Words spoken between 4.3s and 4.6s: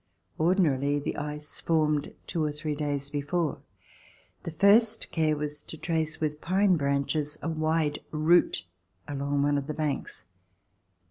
The